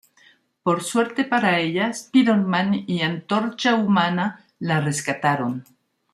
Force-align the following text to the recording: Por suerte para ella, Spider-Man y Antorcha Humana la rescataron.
Por 0.63 0.81
suerte 0.83 1.25
para 1.25 1.59
ella, 1.59 1.89
Spider-Man 1.91 2.85
y 2.87 3.03
Antorcha 3.03 3.75
Humana 3.75 4.43
la 4.57 4.81
rescataron. 4.81 5.63